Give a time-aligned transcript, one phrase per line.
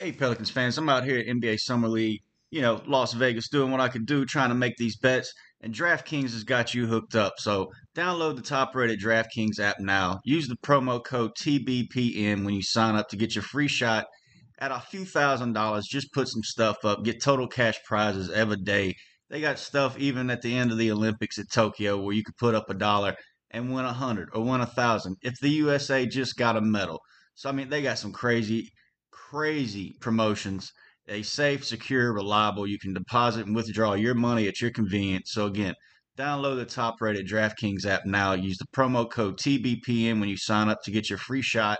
[0.00, 2.20] Hey, Pelicans fans, I'm out here at NBA Summer League,
[2.52, 5.34] you know, Las Vegas, doing what I can do, trying to make these bets.
[5.60, 7.32] And DraftKings has got you hooked up.
[7.38, 10.20] So download the top rated DraftKings app now.
[10.22, 14.06] Use the promo code TBPN when you sign up to get your free shot
[14.60, 15.88] at a few thousand dollars.
[15.88, 18.94] Just put some stuff up, get total cash prizes every day.
[19.30, 22.36] They got stuff even at the end of the Olympics at Tokyo where you could
[22.36, 23.16] put up a dollar
[23.50, 27.00] and win a hundred or win a thousand if the USA just got a medal.
[27.34, 28.70] So I mean, they got some crazy
[29.30, 30.72] crazy promotions.
[31.08, 32.66] A safe, secure, reliable.
[32.66, 35.30] You can deposit and withdraw your money at your convenience.
[35.32, 35.74] So again,
[36.18, 38.34] download the top-rated DraftKings app now.
[38.34, 41.78] Use the promo code TBPN when you sign up to get your free shot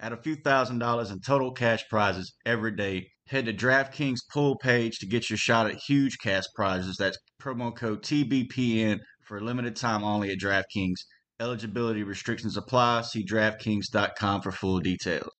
[0.00, 3.06] at a few thousand dollars in total cash prizes every day.
[3.28, 6.96] Head to DraftKings pool page to get your shot at huge cash prizes.
[6.98, 10.98] That's promo code TBPN for a limited time only at DraftKings.
[11.40, 13.02] Eligibility restrictions apply.
[13.02, 15.30] See DraftKings.com for full details.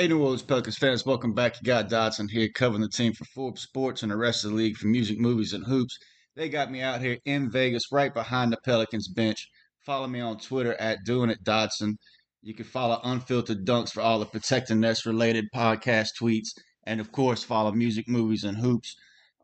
[0.00, 1.56] Hey, New Orleans Pelicans fans, welcome back.
[1.60, 4.56] You got Dodson here covering the team for Forbes Sports and the rest of the
[4.56, 5.98] league for music, movies, and hoops.
[6.34, 9.46] They got me out here in Vegas, right behind the Pelicans bench.
[9.84, 11.98] Follow me on Twitter at Doing It Dodson.
[12.40, 16.48] You can follow Unfiltered Dunks for all the Protecting Nest related podcast tweets.
[16.86, 18.96] And of course, follow Music, Movies, and Hoops.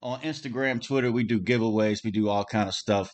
[0.02, 2.02] On Instagram, Twitter, we do giveaways.
[2.02, 3.10] We do all kind of stuff.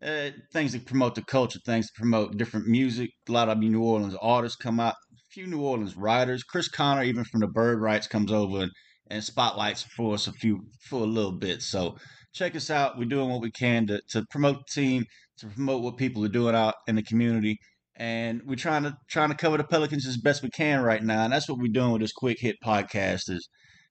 [0.00, 3.10] Uh, things that promote the culture, things to promote different music.
[3.28, 4.94] A lot of New Orleans artists come out
[5.36, 6.42] few New Orleans writers.
[6.42, 8.72] Chris Connor, even from the Bird Writes, comes over and,
[9.10, 11.60] and spotlights for us a few for a little bit.
[11.60, 11.98] So
[12.32, 12.96] check us out.
[12.96, 15.04] We're doing what we can to, to promote the team,
[15.40, 17.58] to promote what people are doing out in the community.
[17.96, 21.24] And we're trying to trying to cover the Pelicans as best we can right now.
[21.24, 23.46] And that's what we're doing with this quick hit podcast is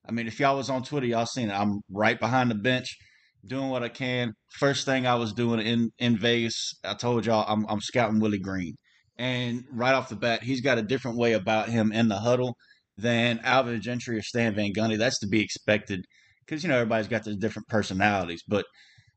[0.09, 1.53] I mean, if y'all was on Twitter, y'all seen it.
[1.53, 2.97] I'm right behind the bench
[3.45, 4.33] doing what I can.
[4.57, 8.39] First thing I was doing in, in Vegas, I told y'all I'm, I'm scouting Willie
[8.39, 8.73] Green.
[9.17, 12.57] And right off the bat, he's got a different way about him in the huddle
[12.97, 14.97] than Alvin Gentry or Stan Van Gundy.
[14.97, 16.05] That's to be expected
[16.45, 18.43] because, you know, everybody's got their different personalities.
[18.47, 18.65] But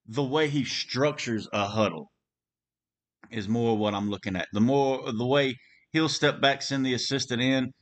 [0.06, 2.10] the way he structures a huddle
[3.30, 4.46] is more what I'm looking at.
[4.52, 5.56] The more, the way
[5.92, 7.72] he'll step back, send the assistant in.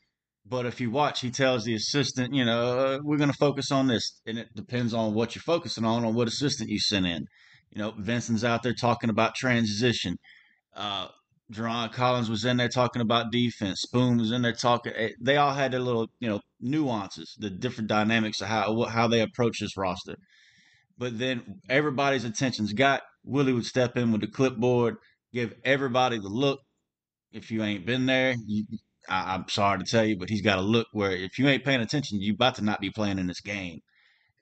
[0.48, 3.70] But if you watch, he tells the assistant, you know, uh, we're going to focus
[3.72, 4.20] on this.
[4.26, 7.26] And it depends on what you're focusing on, on what assistant you send in.
[7.70, 10.16] You know, Vincent's out there talking about transition.
[10.74, 11.08] Uh,
[11.52, 13.82] Jarron Collins was in there talking about defense.
[13.82, 14.92] Spoon was in there talking.
[14.96, 19.06] Eh, they all had their little, you know, nuances, the different dynamics of how how
[19.06, 20.16] they approach this roster.
[20.98, 23.02] But then everybody's attention's got.
[23.24, 24.96] Willie would step in with the clipboard,
[25.32, 26.60] give everybody the look.
[27.32, 28.64] If you ain't been there, you,
[29.08, 31.64] I, am sorry to tell you, but he's got a look where if you ain't
[31.64, 33.80] paying attention, you about to not be playing in this game.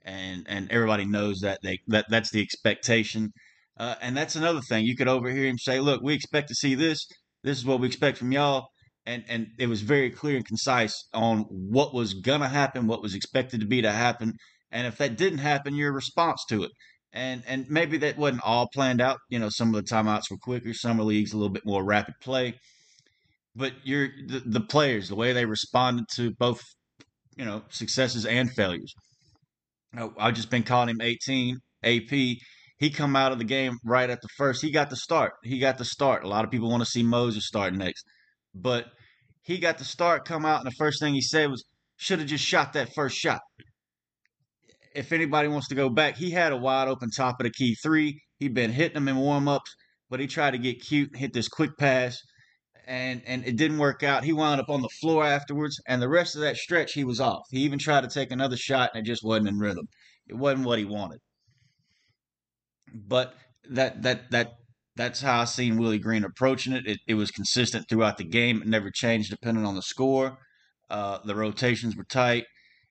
[0.04, 3.32] And and everybody knows that they that that's the expectation.
[3.76, 4.84] Uh, and that's another thing.
[4.84, 7.06] You could overhear him say, "Look, we expect to see this.
[7.42, 8.68] This is what we expect from y'all."
[9.06, 13.14] And and it was very clear and concise on what was gonna happen, what was
[13.14, 14.34] expected to be to happen,
[14.70, 16.70] and if that didn't happen, your response to it.
[17.12, 19.18] And and maybe that wasn't all planned out.
[19.28, 20.72] You know, some of the timeouts were quicker.
[20.72, 22.54] Summer leagues a little bit more rapid play.
[23.56, 26.60] But you're the, the players, the way they responded to both,
[27.36, 28.92] you know, successes and failures.
[29.96, 32.36] I've just been calling him 18 AP
[32.76, 34.62] he come out of the game right at the first.
[34.62, 35.32] He got the start.
[35.42, 36.24] He got the start.
[36.24, 38.04] A lot of people want to see Moses start next,
[38.54, 38.86] but
[39.42, 40.24] he got the start.
[40.24, 41.64] Come out, and the first thing he said was,
[41.96, 43.40] "Should have just shot that first shot."
[44.94, 47.74] If anybody wants to go back, he had a wide open top of the key
[47.82, 48.20] three.
[48.38, 49.74] He'd been hitting them in warm ups,
[50.08, 52.18] but he tried to get cute hit this quick pass,
[52.86, 54.24] and and it didn't work out.
[54.24, 57.20] He wound up on the floor afterwards, and the rest of that stretch he was
[57.20, 57.42] off.
[57.50, 59.86] He even tried to take another shot, and it just wasn't in rhythm.
[60.26, 61.20] It wasn't what he wanted.
[62.94, 63.34] But
[63.68, 64.52] that that that
[64.96, 66.86] that's how I seen Willie Green approaching it.
[66.86, 68.62] It, it was consistent throughout the game.
[68.62, 70.38] It never changed depending on the score.
[70.88, 72.44] Uh, the rotations were tight.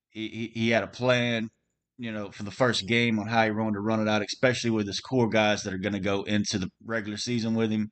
[0.09, 1.49] He, he, he had a plan,
[1.97, 4.71] you know, for the first game on how he wanted to run it out, especially
[4.71, 7.89] with his core guys that are going to go into the regular season with him.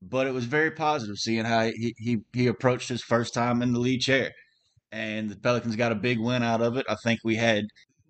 [0.00, 3.72] But it was very positive seeing how he, he, he approached his first time in
[3.72, 4.30] the lead chair.
[4.92, 6.86] And the Pelicans got a big win out of it.
[6.88, 7.64] I think we had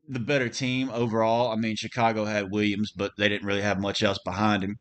[0.09, 1.51] the better team overall.
[1.53, 4.77] I mean, Chicago had Williams, but they didn't really have much else behind him.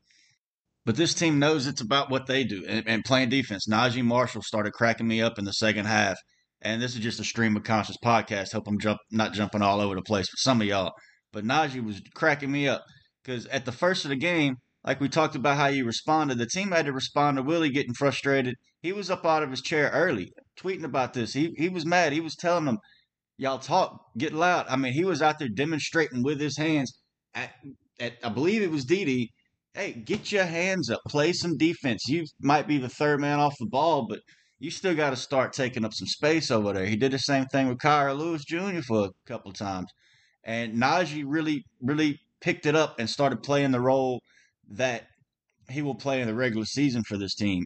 [0.83, 3.67] But this team knows it's about what they do and, and playing defense.
[3.67, 6.17] Naji Marshall started cracking me up in the second half.
[6.61, 8.53] And this is just a stream of conscious podcast.
[8.53, 10.93] Hope I'm jump not jumping all over the place for some of y'all.
[11.31, 12.83] But Naji was cracking me up
[13.23, 16.45] because at the first of the game, like we talked about how you responded, the
[16.45, 18.55] team had to respond to Willie getting frustrated.
[18.81, 21.33] He was up out of his chair early, tweeting about this.
[21.33, 22.13] He he was mad.
[22.13, 22.79] He was telling them,
[23.41, 24.67] y'all talk, get loud.
[24.69, 26.93] I mean, he was out there demonstrating with his hands.
[27.33, 27.49] at,
[27.99, 29.31] I believe it was Didi.
[29.73, 32.07] Hey, get your hands up, play some defense.
[32.07, 34.19] You might be the third man off the ball, but
[34.59, 36.85] you still got to start taking up some space over there.
[36.85, 38.81] He did the same thing with Kira Lewis Jr.
[38.87, 39.89] for a couple times,
[40.43, 44.21] and Naji really, really picked it up and started playing the role
[44.69, 45.07] that
[45.67, 47.63] he will play in the regular season for this team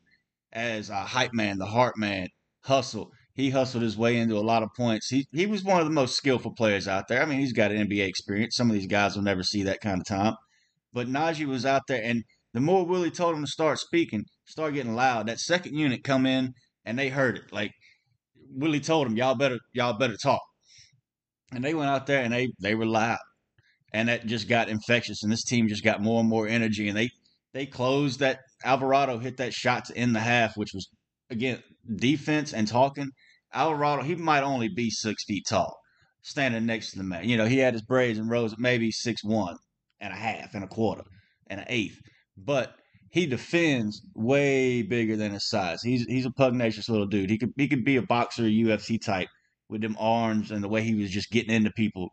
[0.54, 2.27] as a hype man, the heart man,
[2.63, 3.12] hustle.
[3.36, 5.10] He hustled his way into a lot of points.
[5.10, 7.22] He he was one of the most skillful players out there.
[7.22, 8.56] I mean, he's got an NBA experience.
[8.56, 10.36] Some of these guys will never see that kind of time.
[10.94, 12.24] But Naji was out there, and
[12.54, 16.26] the more Willie told him to start speaking, start getting loud, that second unit come
[16.26, 16.54] in
[16.86, 17.52] and they heard it.
[17.52, 17.72] Like
[18.50, 20.42] Willie told them, y'all better y'all better talk.
[21.52, 23.20] And they went out there and they they were loud,
[23.92, 25.24] and that just got infectious.
[25.24, 27.10] And this team just got more and more energy, and they
[27.54, 28.40] they closed that.
[28.64, 30.88] Alvarado hit that shot to end the half, which was
[31.30, 31.62] again
[31.94, 33.12] defense and talking.
[33.56, 35.78] Alvarado, he might only be six feet tall,
[36.22, 37.28] standing next to the man.
[37.28, 39.57] You know, he had his braids and rose maybe six one
[40.00, 41.04] and a half and a quarter
[41.48, 42.00] and an eighth,
[42.38, 42.75] but
[43.12, 45.81] he defends way bigger than his size.
[45.81, 47.30] He's he's a pugnacious little dude.
[47.30, 49.30] He could he could be a boxer, UFC type
[49.69, 52.10] with them arms and the way he was just getting into people.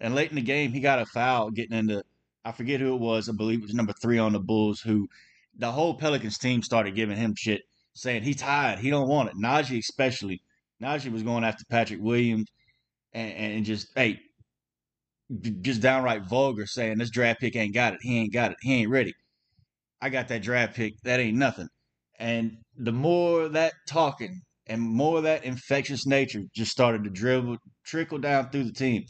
[0.00, 2.02] And late in the game, he got a foul getting into
[2.44, 3.28] I forget who it was.
[3.28, 4.80] I believe it was number three on the Bulls.
[4.80, 5.08] Who
[5.54, 7.60] the whole Pelicans team started giving him shit,
[7.94, 9.36] saying he's tired, he don't want it.
[9.36, 10.40] Naji especially.
[10.82, 12.48] Naji was going after Patrick Williams
[13.12, 14.20] and, and just hey,
[15.60, 18.00] just downright vulgar, saying this draft pick ain't got it.
[18.02, 18.56] He ain't got it.
[18.60, 19.14] He ain't ready.
[20.00, 20.94] I got that draft pick.
[21.02, 21.68] That ain't nothing.
[22.18, 28.18] And the more that talking and more that infectious nature just started to dribble, trickle
[28.18, 29.04] down through the team.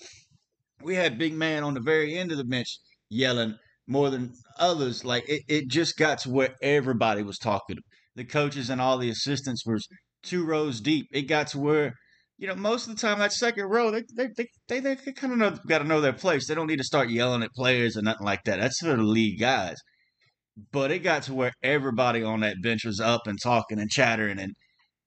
[0.83, 2.79] We had big man on the very end of the bench
[3.11, 3.57] yelling
[3.87, 5.05] more than others.
[5.05, 7.79] Like it, it just got to where everybody was talking.
[8.15, 9.79] The coaches and all the assistants were
[10.23, 11.07] two rows deep.
[11.13, 11.95] It got to where,
[12.39, 15.33] you know, most of the time that second row, they they they they, they kind
[15.33, 16.47] of know, got to know their place.
[16.47, 18.61] They don't need to start yelling at players or nothing like that.
[18.61, 19.77] That's for the league guys.
[20.73, 24.39] But it got to where everybody on that bench was up and talking and chattering
[24.39, 24.53] and,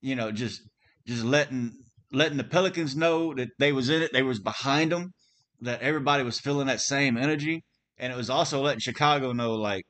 [0.01, 0.61] you know, just
[1.07, 1.71] just letting
[2.13, 5.11] letting the Pelicans know that they was in it, they was behind them,
[5.61, 7.63] that everybody was feeling that same energy,
[7.97, 9.83] and it was also letting Chicago know like,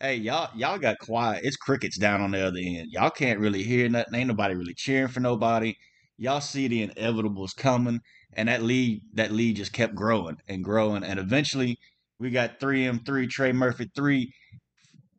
[0.00, 1.42] hey, y'all y'all got quiet.
[1.44, 2.88] It's crickets down on the other end.
[2.90, 4.14] Y'all can't really hear nothing.
[4.14, 5.74] Ain't nobody really cheering for nobody.
[6.16, 8.00] Y'all see the inevitables coming,
[8.34, 11.78] and that lead that lead just kept growing and growing, and eventually
[12.18, 14.32] we got 3M3 Trey Murphy three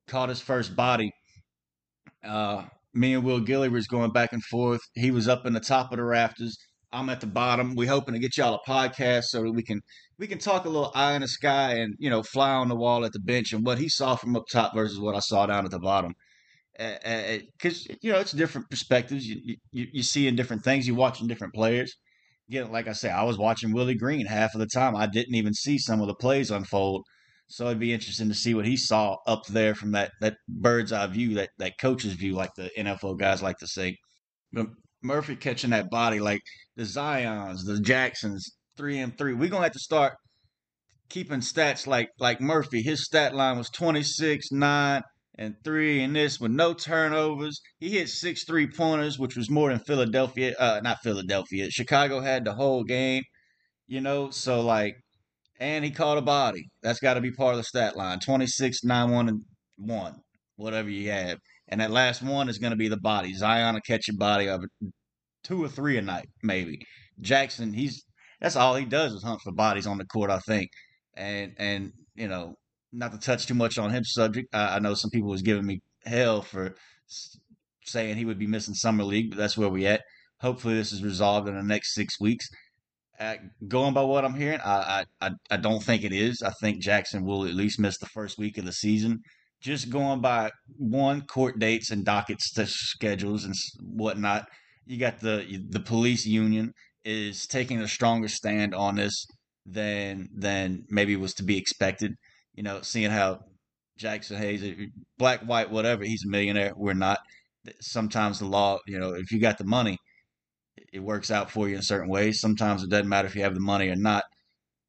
[0.07, 1.11] caught his first body.
[2.23, 2.63] Uh,
[2.93, 4.81] me and Will Guillory was going back and forth.
[4.93, 6.57] He was up in the top of the rafters.
[6.95, 7.75] I'm at the bottom.
[7.75, 9.81] We're hoping to get y'all a podcast so that we can
[10.17, 12.75] we can talk a little eye in the sky and you know fly on the
[12.75, 15.45] wall at the bench and what he saw from up top versus what I saw
[15.45, 16.13] down at the bottom.
[16.77, 19.27] Because uh, uh, you know it's different perspectives.
[19.27, 20.87] You, you you seeing different things.
[20.87, 21.95] You're watching different players.
[22.49, 24.95] Again, like I say, I was watching Willie Green half of the time.
[24.95, 27.05] I didn't even see some of the plays unfold
[27.47, 30.91] so it'd be interesting to see what he saw up there from that that bird's
[30.91, 33.97] eye view, that that coach's view, like the NFL guys like to say.
[35.05, 36.41] Murphy catching that body, like
[36.75, 38.43] the Zions, the Jaxsons,
[38.77, 39.33] three and three.
[39.33, 40.13] We're gonna have to start
[41.09, 42.81] keeping stats like like Murphy.
[42.81, 45.01] His stat line was 26, 9,
[45.37, 47.59] and 3 and this with no turnovers.
[47.79, 51.69] He hit six three pointers, which was more than Philadelphia uh not Philadelphia.
[51.69, 53.23] Chicago had the whole game.
[53.87, 54.95] You know, so like
[55.59, 56.65] and he caught a body.
[56.81, 59.41] That's got to be part of the stat line 26, 9, 1, and
[59.77, 60.15] 1,
[60.57, 61.37] whatever you have.
[61.67, 63.33] And that last one is going to be the body.
[63.33, 64.63] Zion will catch a body of
[65.43, 66.79] two or three a night, maybe.
[67.21, 68.03] Jaxson, he's
[68.39, 70.69] that's all he does is hunt for bodies on the court, I think.
[71.15, 72.55] And and you know,
[72.91, 74.53] not to touch too much on his subject.
[74.53, 76.75] I, I know some people was giving me hell for
[77.85, 80.01] saying he would be missing summer league, but that's where we at.
[80.41, 82.47] Hopefully, this is resolved in the next six weeks
[83.19, 83.35] uh,
[83.67, 86.41] going by what I'm hearing, I, I I don't think it is.
[86.41, 89.21] I think Jaxson will at least miss the first week of the season.
[89.65, 94.47] Just going by one court dates and docket schedules and whatnot,
[94.85, 96.71] you got the the police union
[97.03, 99.25] is taking a stronger stand on this
[99.65, 102.13] than than maybe was to be expected.
[102.53, 103.39] You know, seeing how
[103.99, 104.85] Jaxson Hayes, uh,
[105.17, 106.73] black, white, whatever, he's a millionaire.
[106.75, 107.17] We're not.
[107.81, 109.97] Sometimes the law, you know, if you got the money,
[110.93, 112.39] it works out for you in certain ways.
[112.39, 114.25] Sometimes it doesn't matter if you have the money or not.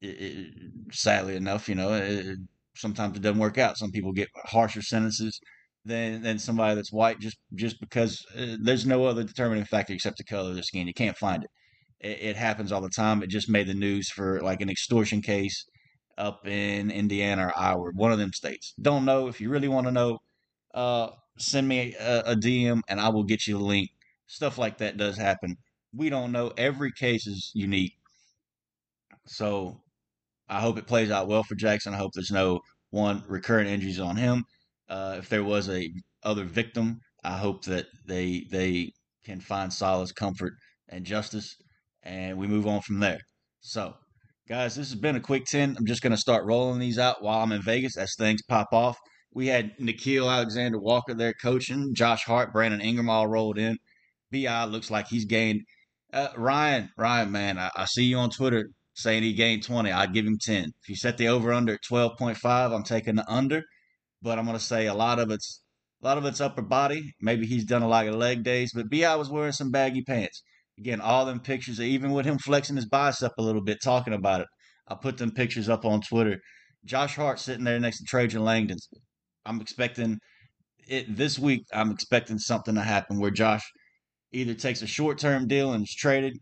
[0.01, 0.53] It, it,
[0.91, 2.37] sadly enough, you know, it,
[2.77, 3.77] sometimes it doesn't work out.
[3.77, 5.39] Some people get harsher sentences
[5.85, 10.17] than than somebody that's white just just because uh, there's no other determining factor except
[10.17, 10.87] the color of their skin.
[10.87, 11.49] You can't find it.
[11.99, 12.29] it.
[12.29, 13.23] It happens all the time.
[13.23, 15.65] It just made the news for like an extortion case
[16.17, 18.73] up in Indiana or Iowa, one of them states.
[18.81, 20.19] Don't know if you really want to know.
[20.73, 23.89] Uh, send me a, a DM and I will get you the link.
[24.27, 25.57] Stuff like that does happen
[25.97, 26.51] we don't know.
[26.57, 27.93] Every case is unique.
[29.25, 29.81] So
[30.49, 31.93] I hope it plays out well for Jaxson.
[31.93, 34.45] I hope there's no one recurrent injuries on him.
[34.89, 35.89] Uh, if there was a
[36.23, 38.91] other victim, I hope that they they
[39.25, 40.53] can find solace, comfort,
[40.87, 41.55] and justice,
[42.03, 43.19] and we move on from there.
[43.59, 43.95] So,
[44.47, 45.75] guys, this has been a quick ten.
[45.77, 48.97] I'm just gonna start rolling these out while I'm in Vegas as things pop off.
[49.33, 53.77] We had Nickeil Alexander Walker there coaching, Josh Hart, Brandon Ingram all rolled in.
[54.31, 55.61] Bi looks like he's gained.
[56.13, 59.91] Uh, Ryan, Ryan, man, I, I see you on Twitter saying he gained 20.
[59.91, 60.71] I'd give him 10.
[60.81, 63.63] If you set the over under at 12.5, I'm taking the under.
[64.23, 65.61] But I'm going to say a lot of it's
[66.01, 67.13] a lot of it's upper body.
[67.21, 70.41] Maybe he's done a lot of leg days, but Bi was wearing some baggy pants.
[70.79, 74.41] Again, all them pictures, even with him flexing his bicep a little bit, talking about
[74.41, 74.47] it.
[74.87, 76.39] I put them pictures up on Twitter.
[76.85, 78.77] Josh Hart sitting there next to Trajan Langdon.
[79.45, 80.17] I'm expecting
[80.87, 81.63] it this week.
[81.73, 83.63] I'm expecting something to happen where Josh
[84.31, 86.37] either takes a short term deal and is traded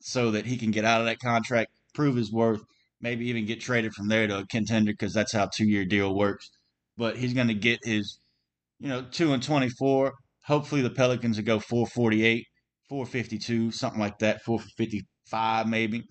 [0.00, 2.62] so that he can get out of that contract, prove his worth,
[3.00, 6.14] maybe even get traded from there to a contender because that's how two year deal
[6.14, 6.48] works.
[6.96, 8.20] But he's going to get his,
[8.78, 10.12] you know, two and twenty four.
[10.46, 12.46] Hopefully the Pelicans will go four forty eight,
[12.88, 16.04] four fifty two, something like that, four fifty five maybe.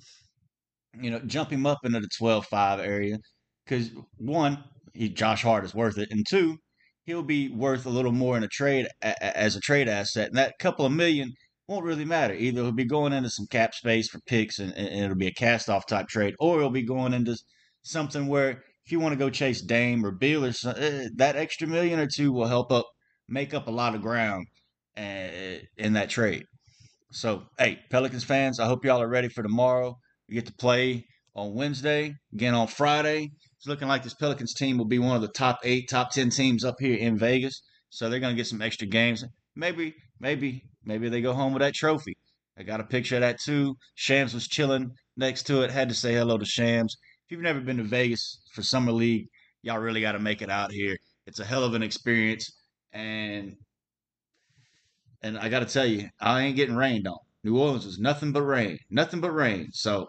[1.01, 3.17] You know, jump him up into the 12-5 area
[3.63, 4.63] because one,
[4.95, 6.57] he, Josh Hart is worth it, and two,
[7.05, 10.29] he'll be worth a little more in a trade as a trade asset.
[10.29, 11.33] And that couple of million
[11.67, 12.33] won't really matter.
[12.33, 15.33] Either he'll be going into some cap space for picks and, and it'll be a
[15.33, 17.37] cast off type trade, or he'll be going into
[17.83, 21.35] something where if you want to go chase Dame or Beal or something, eh, that
[21.35, 22.85] extra million or two will help up
[23.27, 24.47] make up a lot of ground
[24.97, 26.45] uh, in that trade.
[27.11, 29.97] So, hey, Pelicans fans, I hope y'all are ready for tomorrow.
[30.29, 31.05] We get to play
[31.35, 33.29] on Wednesday, again on Friday.
[33.57, 36.29] It's looking like this Pelicans team will be one of the top eight, top 10
[36.29, 37.61] teams up here in Vegas.
[37.89, 39.23] So they're going to get some extra games.
[39.55, 42.17] Maybe, maybe, maybe they go home with that trophy.
[42.57, 43.75] I got a picture of that too.
[43.95, 45.71] Shams was chilling next to it.
[45.71, 46.95] Had to say hello to Shams.
[47.25, 49.27] If you've never been to Vegas for Summer League,
[49.61, 50.97] y'all really got to make it out here.
[51.27, 52.51] It's a hell of an experience.
[52.93, 53.55] And
[55.21, 57.17] and I got to tell you, I ain't getting rained on.
[57.43, 59.69] New Orleans was nothing but rain, nothing but rain.
[59.71, 60.07] So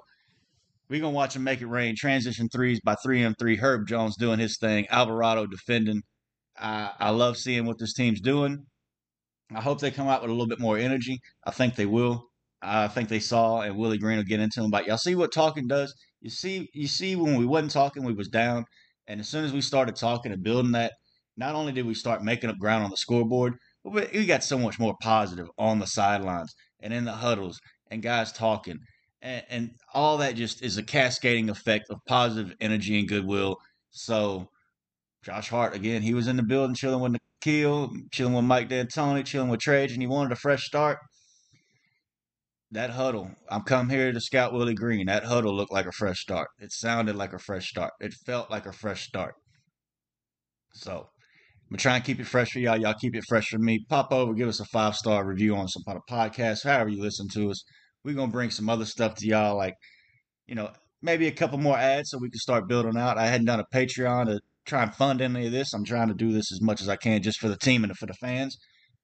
[0.89, 1.95] we're to watch him make it rain.
[1.97, 3.59] Transition threes by 3M3.
[3.59, 4.87] Herb Jones doing his thing.
[4.89, 6.03] Alvarado defending.
[6.59, 8.65] I, I love seeing what this team's doing.
[9.55, 11.21] I hope they come out with a little bit more energy.
[11.47, 12.25] I think they will.
[12.61, 14.71] I think they saw, and Willie Green will get into them.
[14.71, 15.95] But y'all see what talking does.
[16.21, 18.65] You see, you see when we wasn't talking, we was down,
[19.07, 20.93] and as soon as we started talking and building that,
[21.37, 24.59] not only did we start making up ground on the scoreboard, but we got so
[24.59, 28.79] much more positive on the sidelines and in the huddles and guys talking
[29.23, 33.57] and, and all that just is a cascading effect of positive energy and goodwill.
[33.91, 34.49] So
[35.25, 39.25] Josh Hart again, he was in the building chilling with Nickeil, chilling with Mike D'Antoni,
[39.25, 40.99] chilling with Trage, and he wanted a fresh start.
[42.71, 45.07] That huddle, I'm come here to scout Willie Green.
[45.07, 46.49] That huddle looked like a fresh start.
[46.59, 47.93] It sounded like a fresh start.
[48.01, 49.35] It felt like a fresh start.
[50.75, 52.77] So I'm gonna try and keep it fresh for y'all.
[52.77, 53.85] Y'all keep it fresh for me.
[53.89, 57.01] Pop over, give us a five star review on some kind of podcast, however you
[57.01, 57.65] listen to us
[58.05, 59.75] we're gonna bring some other stuff to y'all, like
[60.47, 60.71] you know
[61.03, 63.19] maybe a couple more ads so we can start building out.
[63.19, 65.73] I hadn't done a Patreon to try and fund any of this.
[65.73, 67.97] I'm trying to do this as much as I can just for the team and
[67.97, 68.57] for the fans.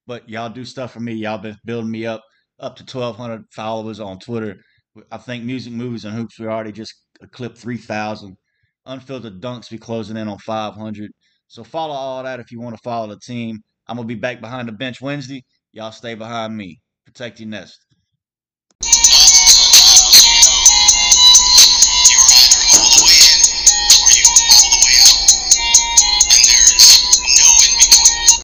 [0.07, 1.15] But y'all do stuff for me.
[1.15, 2.23] Y'all been building me up
[2.61, 4.57] up to 1,200 followers on Twitter.
[5.11, 6.95] I think music, movies, and hoops we already just
[7.33, 8.37] clipped 3,000.
[8.87, 11.11] Unfiltered dunks we closing in on 500.
[11.49, 13.59] So follow all that if you want to follow the team.
[13.89, 15.43] I'm gonna be back behind the bench Wednesday.
[15.73, 16.81] Y'all stay behind me.
[17.07, 17.79] Protect your nest.